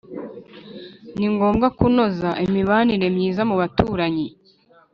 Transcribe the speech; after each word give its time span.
Ni 1.17 1.27
ngombwa 1.33 1.67
kunoza 1.77 2.29
imibanire 2.45 3.07
myiza 3.15 3.41
mu 3.49 3.55
baturanyi 3.61 4.27